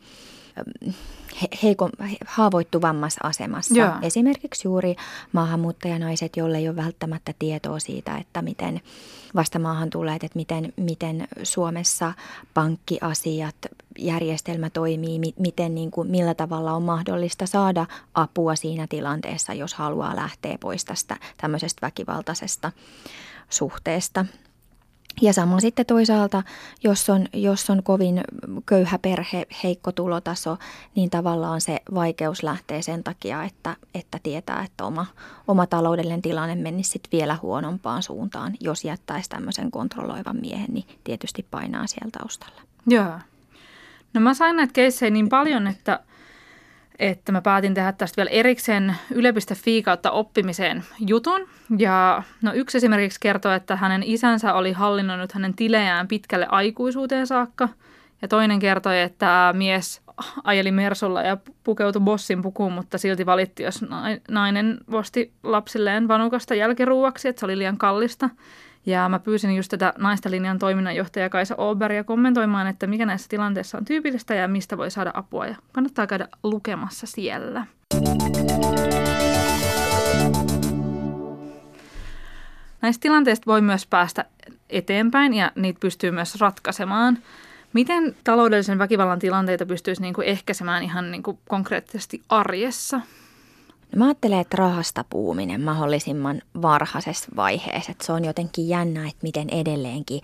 [1.62, 1.90] heikon,
[2.26, 3.78] haavoittuvammassa asemassa.
[3.78, 3.92] Joo.
[4.02, 4.96] Esimerkiksi juuri
[5.32, 8.80] maahanmuuttajanaiset, joille ei ole välttämättä tietoa siitä, että miten
[9.34, 12.12] vasta maahan tulee, että miten, miten Suomessa
[12.54, 13.56] pankkiasiat,
[13.98, 20.16] järjestelmä toimii, miten, niin kuin, millä tavalla on mahdollista saada apua siinä tilanteessa, jos haluaa
[20.16, 22.72] lähteä pois tästä tämmöisestä väkivaltaisesta
[23.50, 24.24] suhteesta.
[25.20, 26.42] Ja sama sitten toisaalta,
[26.84, 28.20] jos on, jos on kovin
[28.66, 30.56] köyhä perhe, heikko tulotaso,
[30.94, 35.06] niin tavallaan se vaikeus lähtee sen takia, että, että tietää, että oma,
[35.48, 38.54] oma taloudellinen tilanne menisi sitten vielä huonompaan suuntaan.
[38.60, 42.62] Jos jättäisi tämmöisen kontrolloivan miehen, niin tietysti painaa siellä taustalla.
[42.86, 43.18] Joo.
[44.14, 46.00] No mä sain näitä keissejä niin paljon, että–
[47.02, 51.48] että mä päätin tehdä tästä vielä erikseen yle.fi kautta oppimiseen jutun.
[51.78, 57.68] Ja no yksi esimerkiksi kertoo, että hänen isänsä oli hallinnoinut hänen tilejään pitkälle aikuisuuteen saakka.
[58.22, 60.02] Ja toinen kertoi, että mies
[60.44, 63.84] ajeli Mersulla ja pukeutui bossin pukuun, mutta silti valitti, jos
[64.28, 68.30] nainen vosti lapsilleen vanukasta jälkiruuaksi, että se oli liian kallista.
[68.86, 73.78] Ja mä pyysin just tätä naista linjan toiminnanjohtaja Kaisa Oberia kommentoimaan, että mikä näissä tilanteissa
[73.78, 75.46] on tyypillistä ja mistä voi saada apua.
[75.46, 77.66] Ja kannattaa käydä lukemassa siellä.
[82.82, 84.24] Näistä tilanteista voi myös päästä
[84.70, 87.18] eteenpäin ja niitä pystyy myös ratkaisemaan.
[87.72, 93.00] Miten taloudellisen väkivallan tilanteita pystyisi niin kuin ehkäisemään ihan niin kuin konkreettisesti arjessa?
[93.92, 99.22] No mä ajattelen, että rahasta puhuminen mahdollisimman varhaisessa vaiheessa, että se on jotenkin jännä, että
[99.22, 100.20] miten edelleenkin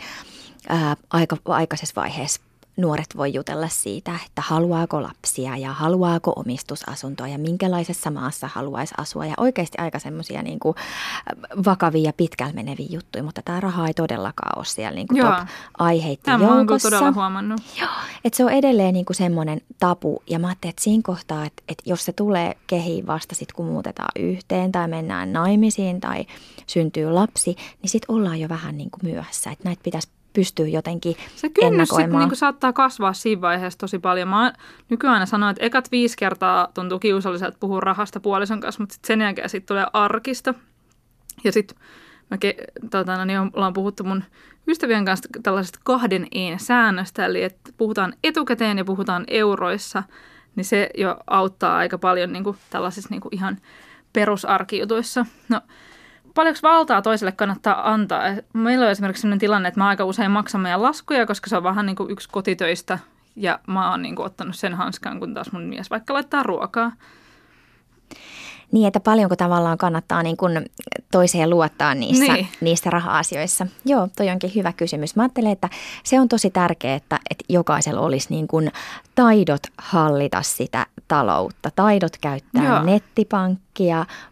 [0.68, 2.40] ää, aika, aikaisessa vaiheessa
[2.78, 9.26] nuoret voi jutella siitä, että haluaako lapsia ja haluaako omistusasuntoa ja minkälaisessa maassa haluaisi asua.
[9.26, 10.58] Ja oikeasti aika semmoisia niin
[11.64, 16.22] vakavia ja pitkällä meneviä juttuja, mutta tämä raha ei todellakaan ole siellä niin kuin top-aiheiden
[16.22, 16.90] Tämä joukossa.
[16.90, 17.60] todella huomannut.
[17.80, 17.90] Joo,
[18.24, 20.22] että se on edelleen niin kuin semmoinen tapu.
[20.30, 23.66] Ja mä ajattelin, että siinä kohtaa, että, että jos se tulee kehiin vasta sitten, kun
[23.66, 26.26] muutetaan yhteen tai mennään naimisiin tai
[26.66, 29.50] syntyy lapsi, niin sitten ollaan jo vähän niin kuin myöhässä.
[29.50, 34.28] Että näitä pitäisi pystyy jotenkin Se kynnys sitten niin saattaa kasvaa siinä vaiheessa tosi paljon.
[34.28, 34.52] Mä
[34.88, 39.20] nykyään sanon, että ekat viisi kertaa tuntuu kiusalliselta puhua rahasta puolison kanssa, mutta sit sen
[39.20, 40.54] jälkeen sitten tulee arkista.
[41.44, 41.78] Ja sitten
[42.30, 42.38] me
[42.90, 44.24] tota, no niin, ollaan puhuttu mun
[44.66, 50.02] ystävien kanssa tällaisesta kahden een säännöstä, eli että puhutaan etukäteen ja puhutaan euroissa,
[50.56, 53.58] niin se jo auttaa aika paljon niin kuin tällaisissa niin kuin ihan
[54.12, 55.26] perusarkijutuissa.
[55.48, 55.60] No,
[56.38, 58.22] paljonko valtaa toiselle kannattaa antaa?
[58.52, 61.62] Meillä on esimerkiksi sellainen tilanne, että mä aika usein maksan meidän laskuja, koska se on
[61.62, 62.98] vähän niin kuin yksi kotitöistä
[63.36, 66.92] ja mä oon niin kuin ottanut sen hanskaan, kun taas mun mies vaikka laittaa ruokaa.
[68.72, 70.70] Niin, että paljonko tavallaan kannattaa niin kuin
[71.10, 72.48] toiseen luottaa niissä, niin.
[72.60, 73.66] niissä raha-asioissa.
[73.84, 75.16] Joo, toi onkin hyvä kysymys.
[75.16, 75.68] Mä ajattelen, että
[76.04, 78.72] se on tosi tärkeää, että, että jokaisella olisi niin kuin
[79.14, 82.82] taidot hallita sitä taloutta, taidot käyttää Joo.
[82.82, 83.67] nettipankkia,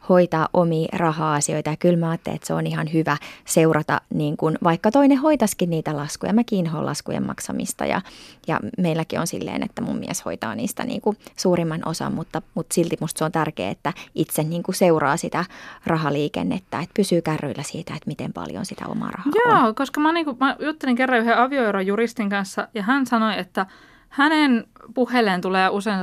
[0.08, 1.70] hoitaa omia raha-asioita.
[1.70, 5.70] Ja kyllä mä ajattelen, että se on ihan hyvä seurata, niin kuin, vaikka toinen hoitaskin
[5.70, 6.32] niitä laskuja.
[6.32, 8.00] Mäkin inhoan laskujen maksamista ja,
[8.46, 12.74] ja meilläkin on silleen, että mun mies hoitaa niistä niin kuin suurimman osan, mutta, mutta
[12.74, 15.44] silti musta se on tärkeää, että itse niin kuin seuraa sitä
[15.86, 19.74] rahaliikennettä, että pysyy kärryillä siitä, että miten paljon sitä omaa rahaa Joo, on.
[19.74, 23.66] koska mä, niin kuin, mä juttelin kerran yhden avioerojuristin kanssa ja hän sanoi, että
[24.08, 26.00] hänen puheleen tulee usein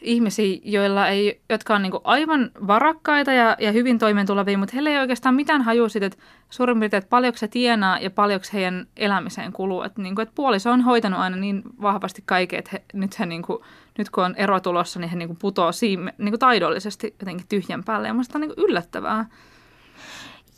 [0.00, 4.98] ihmisiä, joilla ei, jotka on niin aivan varakkaita ja, ja hyvin toimeentulevia, mutta heillä ei
[4.98, 6.18] oikeastaan mitään haju siitä, että
[6.50, 9.82] suurin piirtein, että paljonko se tienaa ja paljonko heidän elämiseen kuluu.
[9.82, 13.26] Että, niin kuin, että puoliso on hoitanut aina niin vahvasti kaiken, että he, nyt, he,
[13.26, 13.58] niin kuin,
[13.98, 17.46] nyt kun on ero tulossa, niin he niin kuin putoaa siinä niin kuin taidollisesti jotenkin
[17.48, 18.08] tyhjän päälle.
[18.08, 19.26] Ja minusta on niin yllättävää.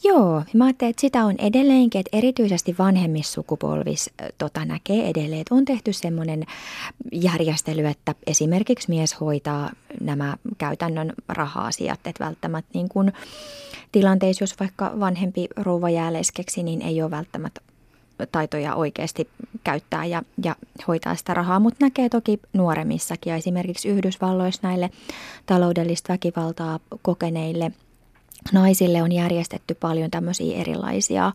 [0.04, 5.54] Joo, mä ajattelen, että sitä on edelleenkin, että erityisesti vanhemmissa sukupolvissa tota, näkee edelleen, että
[5.54, 6.46] on tehty semmoinen
[7.12, 13.12] järjestely, että esimerkiksi mies hoitaa nämä käytännön raha-asiat, että välttämättä niin kuin
[13.92, 17.60] tilanteissa, jos vaikka vanhempi rouva jää leskeksi, niin ei ole välttämättä
[18.32, 19.28] taitoja oikeasti
[19.64, 20.56] käyttää ja, ja
[20.88, 24.90] hoitaa sitä rahaa, mutta näkee toki nuoremmissakin ja esimerkiksi Yhdysvalloissa näille
[25.46, 27.72] taloudellista väkivaltaa kokeneille–
[28.52, 31.32] naisille on järjestetty paljon tämmöisiä erilaisia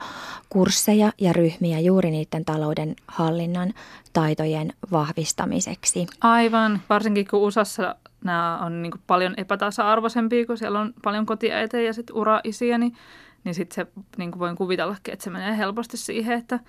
[0.50, 3.74] kursseja ja ryhmiä juuri niiden talouden hallinnan
[4.14, 6.08] taitojen vahvistamiseksi.
[6.22, 11.94] Aivan, varsinkin kun USAssa nämä on niin paljon epätasa-arvoisempia, kun siellä on paljon kotiäitejä ja
[11.94, 12.96] sitten uraisiä, niin,
[13.44, 16.60] niin sitten se niin voin kuvitellakin, että se menee helposti siihen, että,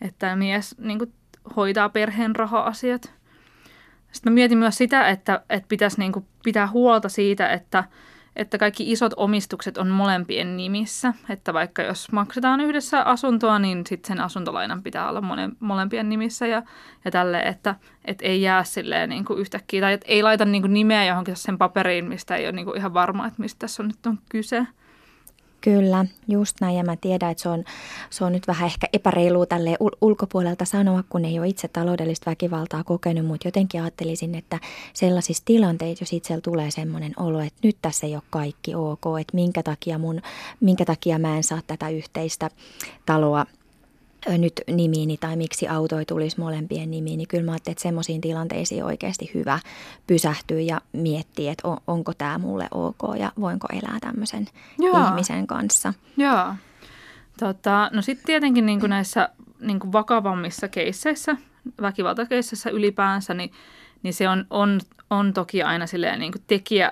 [0.00, 0.98] että mies niin
[1.56, 3.12] hoitaa perheen raha-asiat.
[4.12, 6.12] Sitten mä mietin myös sitä, että, että pitäisi niin
[6.44, 7.84] pitää huolta siitä, että–
[8.36, 11.14] että kaikki isot omistukset on molempien nimissä.
[11.28, 16.46] Että vaikka jos maksetaan yhdessä asuntoa, niin sitten sen asuntolainan pitää olla monen, molempien nimissä
[16.46, 16.62] ja,
[17.04, 20.62] ja tälle, että et ei jää silleen niin kuin yhtäkkiä, tai että ei laita niin
[20.62, 23.82] kuin nimeä johonkin sen paperiin, mistä ei ole niin kuin ihan varma, että mistä tässä
[23.82, 24.66] on nyt on kyse.
[25.62, 26.76] Kyllä, just näin.
[26.76, 27.64] Ja mä tiedän, että se on,
[28.10, 32.84] se on nyt vähän ehkä epäreilua tälle ulkopuolelta sanoa, kun ei ole itse taloudellista väkivaltaa
[32.84, 34.58] kokenut, mutta jotenkin ajattelisin, että
[34.92, 39.34] sellaisissa tilanteissa, jos itsellä tulee semmoinen olo, että nyt tässä ei ole kaikki ok, että
[39.34, 40.22] minkä takia, mun,
[40.60, 42.50] minkä takia mä en saa tätä yhteistä
[43.06, 43.46] taloa
[44.28, 48.20] nyt nimiini tai miksi auto ei tulisi molempien nimiin, niin kyllä mä ajattelin, että semmoisiin
[48.20, 49.58] tilanteisiin oikeasti hyvä
[50.06, 54.46] pysähtyä ja miettiä, että on, onko tämä mulle ok ja voinko elää tämmöisen
[54.78, 55.08] Joo.
[55.08, 55.94] ihmisen kanssa.
[56.16, 56.54] Joo.
[57.38, 59.28] Tota, no sitten tietenkin niin kuin näissä
[59.60, 61.36] niin kuin vakavammissa keisseissä,
[61.80, 63.52] väkivaltakeisseissä ylipäänsä, niin,
[64.02, 64.80] niin se on, on,
[65.10, 66.90] on toki aina silleen niin kuin tekijä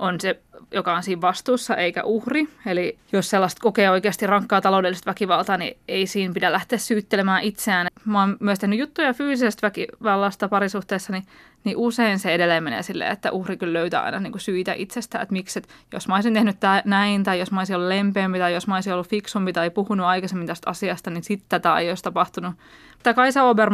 [0.00, 0.40] on se
[0.72, 2.48] joka on siinä vastuussa eikä uhri.
[2.66, 7.86] Eli jos sellaista kokee oikeasti rankkaa taloudellista väkivaltaa, niin ei siinä pidä lähteä syyttelemään itseään.
[8.04, 11.24] Mä oon myös tehnyt juttuja fyysisestä väkivallasta parisuhteessa, niin,
[11.64, 15.20] niin usein se edelleen menee silleen, että uhri kyllä löytää aina niin kuin syitä itsestä,
[15.20, 18.38] että miksi, että jos mä olisin tehnyt tää, näin, tai jos mä olisin ollut lempeämpi,
[18.38, 21.88] tai jos mä olisin ollut fiksumpi, tai puhunut aikaisemmin tästä asiasta, niin sitten tätä ei
[21.88, 22.54] olisi tapahtunut.
[23.02, 23.70] Tämä Kaisa Ober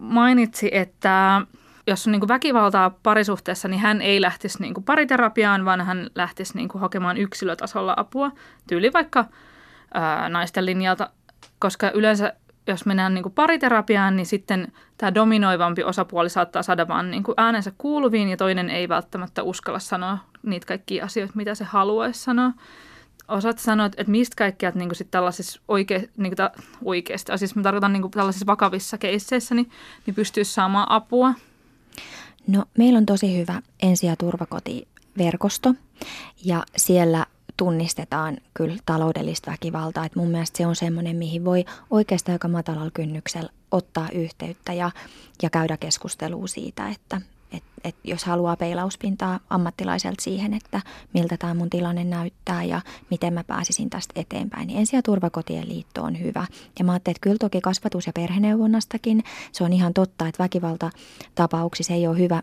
[0.00, 1.42] mainitsi, että
[1.86, 6.10] jos on niin kuin väkivaltaa parisuhteessa, niin hän ei lähtisi niin kuin pariterapiaan, vaan hän
[6.14, 8.30] lähtisi niin kuin hakemaan yksilötasolla apua,
[8.68, 9.24] tyyli vaikka
[9.94, 11.10] ää, naisten linjalta,
[11.58, 12.32] koska yleensä
[12.66, 17.34] jos mennään niin kuin pariterapiaan, niin sitten tämä dominoivampi osapuoli saattaa saada vaan niin kuin
[17.36, 22.52] äänensä kuuluviin ja toinen ei välttämättä uskalla sanoa niitä kaikkia asioita, mitä se haluaisi sanoa.
[23.28, 26.50] Osaat sanoa, että mistä kaikkea niin sit tällaisissa oike, niin ta,
[26.84, 29.70] oikeasti, siis mä tarkoitan niin tällaisissa vakavissa keisseissä, niin,
[30.06, 31.34] niin pystyisi saamaan apua?
[32.46, 35.74] No meillä on tosi hyvä ensi- ja turvakotiverkosto
[36.44, 37.26] ja siellä
[37.56, 40.04] tunnistetaan kyllä taloudellista väkivaltaa.
[40.04, 44.90] Et mun mielestä se on semmoinen, mihin voi oikeastaan aika matalalla kynnyksellä ottaa yhteyttä ja,
[45.42, 47.20] ja käydä keskustelua siitä, että
[47.56, 50.80] et, et jos haluaa peilauspintaa ammattilaiselta siihen, että
[51.12, 55.68] miltä tämä mun tilanne näyttää ja miten mä pääsisin tästä eteenpäin, niin ensi- ja turvakotien
[55.68, 56.46] liitto on hyvä.
[56.78, 61.92] Ja mä ajattelin, että kyllä toki kasvatus- ja perheneuvonnastakin se on ihan totta, että väkivaltatapauksissa
[61.92, 62.42] ei ole hyvä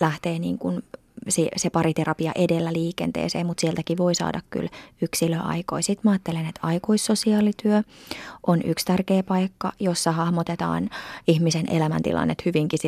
[0.00, 0.82] lähteä niin kuin
[1.28, 4.68] se, se pariterapia edellä liikenteeseen, mutta sieltäkin voi saada kyllä
[5.02, 5.82] yksilöaikoja.
[5.82, 7.82] Sitten mä ajattelen, että aikuissosiaalityö
[8.46, 10.90] on yksi tärkeä paikka, jossa hahmotetaan
[11.26, 12.78] ihmisen elämäntilannet hyvinkin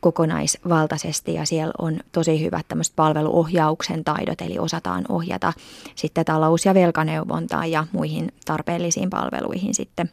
[0.00, 5.52] kokonaisvaltaisesti ja siellä on tosi hyvät tämmöiset palveluohjauksen taidot, eli osataan ohjata
[5.94, 10.10] sitten talous- ja velkaneuvontaa ja muihin tarpeellisiin palveluihin sitten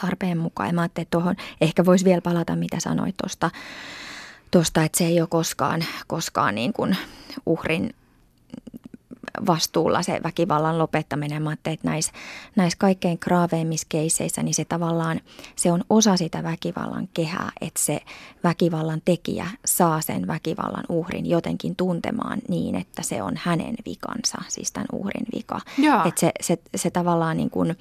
[0.00, 0.68] tarpeen mukaan.
[0.68, 3.50] Ja mä ajattelin, että tuohon ehkä voisi vielä palata, mitä sanoit tuosta
[4.50, 6.96] tuosta, että se ei ole koskaan, koskaan niin kuin
[7.46, 7.94] uhrin
[9.46, 11.42] vastuulla se väkivallan lopettaminen.
[11.42, 12.12] Mä että näissä,
[12.56, 15.20] näissä kaikkein kraaveimmissa keisseissä, niin se tavallaan,
[15.56, 18.00] se on osa sitä väkivallan kehää, että se
[18.44, 24.72] väkivallan tekijä saa sen väkivallan uhrin jotenkin tuntemaan niin, että se on hänen vikansa, siis
[24.72, 25.60] tämän uhrin vika.
[26.08, 27.76] Että se, se, se tavallaan niin kuin,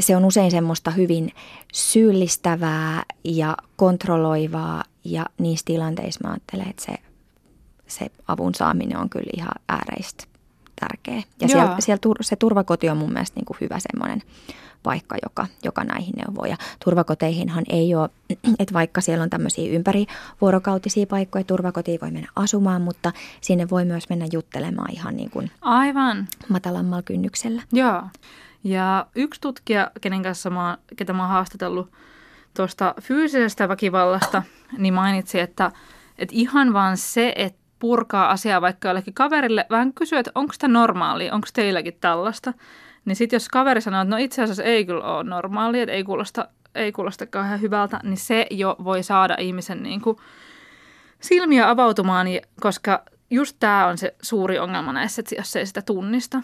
[0.00, 1.32] se on usein semmoista hyvin
[1.72, 6.94] syyllistävää ja kontrolloivaa ja niissä tilanteissa mä ajattelen, että se,
[7.86, 10.24] se avun saaminen on kyllä ihan ääreistä
[10.80, 11.22] tärkeä.
[11.40, 14.22] Ja siellä, siellä se turvakoti on mun mielestä niin kuin hyvä semmoinen
[14.82, 16.44] paikka, joka, joka näihin neuvoo.
[16.44, 18.10] Ja turvakoteihinhan ei ole,
[18.58, 24.08] että vaikka siellä on tämmöisiä ympärivuorokautisia paikkoja, turvakotiin voi mennä asumaan, mutta sinne voi myös
[24.08, 26.28] mennä juttelemaan ihan niin kuin Aivan.
[26.48, 27.62] matalammalla kynnyksellä.
[27.72, 28.02] Joo.
[28.64, 31.90] Ja yksi tutkija, kenen kanssa mä, ketä mä oon haastatellut
[32.54, 34.42] tuosta fyysisestä väkivallasta,
[34.78, 35.72] niin mainitsi, että,
[36.18, 40.72] että ihan vaan se, että purkaa asiaa vaikka jollekin kaverille, vähän kysyä, että onko tämä
[40.72, 42.52] normaalia, onko teilläkin tällaista.
[43.04, 46.04] Niin sitten jos kaveri sanoo, että no itse asiassa ei kyllä ole normaalia, että ei
[46.04, 50.16] kuulosta, ei kuulosta kauhean hyvältä, niin se jo voi saada ihmisen niin kuin
[51.20, 52.26] silmiä avautumaan,
[52.60, 56.42] koska just tämä on se suuri ongelma näissä, että jos ei sitä tunnista.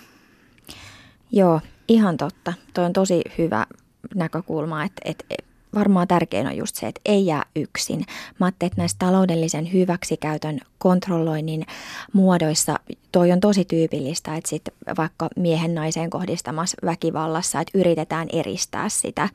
[1.33, 2.53] Joo, ihan totta.
[2.75, 3.67] Tuo on tosi hyvä
[4.15, 5.25] näkökulma, että, että
[5.75, 8.05] varmaan tärkein on just se, että ei jää yksin.
[8.41, 11.67] Mä ajattelin, että näissä taloudellisen hyväksikäytön kontrolloinnin
[12.13, 12.79] muodoissa
[13.13, 14.63] toi on tosi tyypillistä, että sit
[14.99, 19.29] vaikka miehen naiseen kohdistamassa väkivallassa, että yritetään eristää sitä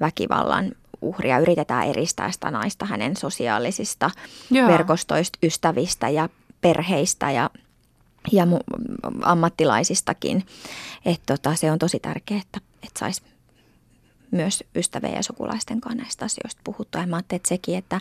[0.00, 4.10] väkivallan uhria, yritetään eristää sitä naista hänen sosiaalisista
[4.50, 4.68] Joo.
[4.68, 6.28] verkostoista, ystävistä ja
[6.60, 7.50] perheistä ja
[8.32, 8.46] ja
[9.22, 10.46] ammattilaisistakin.
[11.04, 13.22] Että tota, se on tosi tärkeää, että, että saisi
[14.30, 17.00] myös ystävien ja sukulaisten kanssa näistä asioista puhuttua.
[17.00, 18.00] Ja mä ajattelin, että sekin, että,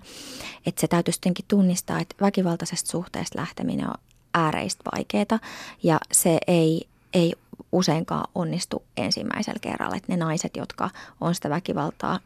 [0.65, 3.95] että se täytyy sittenkin tunnistaa, että väkivaltaisesta suhteesta lähteminen on
[4.33, 5.39] ääreistä vaikeaa
[5.83, 7.33] ja se ei, ei
[7.71, 9.95] useinkaan onnistu ensimmäisellä kerralla.
[9.95, 10.89] Että ne naiset, jotka
[11.21, 12.19] on sitä väkivaltaa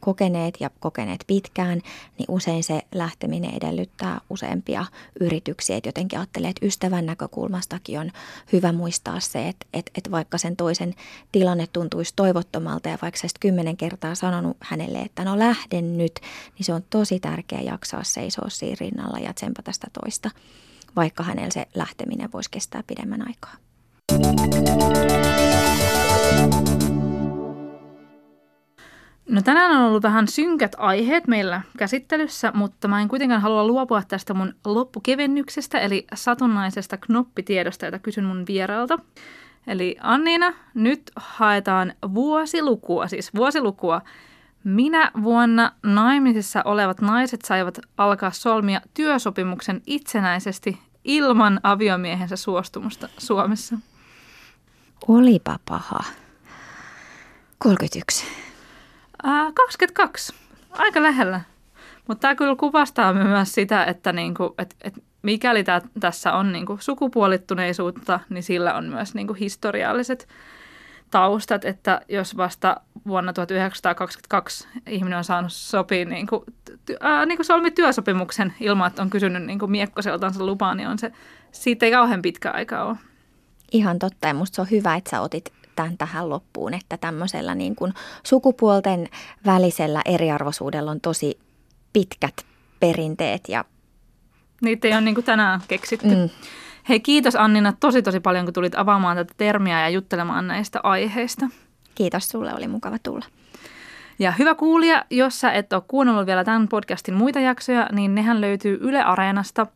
[0.00, 1.82] kokeneet ja kokeneet pitkään,
[2.18, 4.86] niin usein se lähteminen edellyttää useampia
[5.20, 5.76] yrityksiä.
[5.76, 8.10] Et jotenkin ajattelee, että ystävän näkökulmastakin on
[8.52, 10.94] hyvä muistaa se, että, että, että vaikka sen toisen
[11.32, 16.20] tilanne tuntuisi toivottomalta ja vaikka sä kymmenen kertaa sanonut hänelle, että no lähden nyt,
[16.58, 20.30] niin se on tosi tärkeää jaksaa seisoa siinä rinnalla ja tsempata sitä toista,
[20.96, 23.69] vaikka hänellä se lähteminen voisi kestää pidemmän aikaa.
[29.30, 34.02] No tänään on ollut vähän synkät aiheet meillä käsittelyssä, mutta mä en kuitenkaan halua luopua
[34.08, 38.98] tästä mun loppukevennyksestä, eli satunnaisesta knoppitiedosta, jota kysyn mun vieraalta.
[39.66, 44.02] Eli Anniina, nyt haetaan vuosilukua, siis vuosilukua.
[44.64, 53.76] Minä vuonna naimisissa olevat naiset saivat alkaa solmia työsopimuksen itsenäisesti ilman aviomiehensä suostumusta Suomessa?
[55.08, 56.04] Olipa paha.
[57.58, 58.26] 31.
[59.22, 60.34] Ää, 22.
[60.70, 61.40] Aika lähellä.
[62.08, 66.78] Mutta tämä kyllä kuvastaa myös sitä, että niinku, et, et mikäli tää, tässä on niinku
[66.80, 70.28] sukupuolittuneisuutta, niin sillä on myös niinku historialliset
[71.10, 76.42] taustat, että jos vasta vuonna 1922 ihminen on saanut sopia niin kuin,
[77.00, 80.98] ää, niin kuin solmi työsopimuksen ilman, että on kysynyt niin kuin miekkoseltansa lupaa, niin on
[80.98, 81.12] se,
[81.52, 82.96] siitä ei kauhean pitkä aika ole.
[83.70, 87.54] Ihan totta ja musta se on hyvä, että sä otit tämän tähän loppuun, että tämmöisellä
[87.54, 89.08] niin kuin sukupuolten
[89.46, 91.38] välisellä eriarvoisuudella on tosi
[91.92, 92.46] pitkät
[92.80, 93.48] perinteet.
[93.48, 93.64] Ja...
[94.62, 96.08] Niitä ei ole niin kuin tänään keksitty.
[96.08, 96.30] Mm.
[96.88, 101.46] Hei kiitos Annina tosi tosi paljon, kun tulit avaamaan tätä termiä ja juttelemaan näistä aiheista.
[101.94, 103.24] Kiitos sulle, oli mukava tulla.
[104.18, 108.40] Ja hyvä kuulija, jos sä et ole kuunnellut vielä tämän podcastin muita jaksoja, niin nehän
[108.40, 109.66] löytyy Yle Areenasta.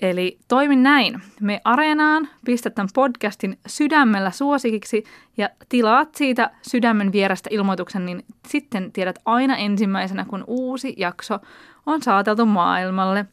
[0.00, 1.22] Eli toimin näin.
[1.40, 5.04] Me Areenaan, pistät tämän podcastin sydämellä suosikiksi
[5.36, 11.38] ja tilaat siitä sydämen vierestä ilmoituksen, niin sitten tiedät aina ensimmäisenä, kun uusi jakso
[11.86, 13.26] on saateltu maailmalle.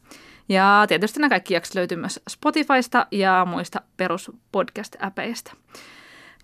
[0.48, 5.52] Ja tietysti nämä kaikki jaksot löytyy myös Spotifysta ja muista peruspodcast-äpeistä.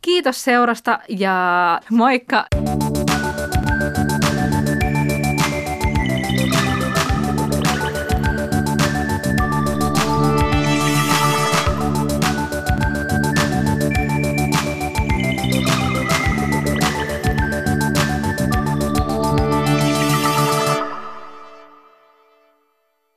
[0.02, 2.44] Kiitos seurasta ja moikka!